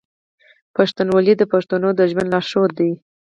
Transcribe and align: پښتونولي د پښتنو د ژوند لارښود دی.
پښتونولي 0.75 1.33
د 1.37 1.43
پښتنو 1.53 1.89
د 1.95 1.99
ژوند 2.11 2.27
لارښود 2.33 2.71
دی. 2.79 2.91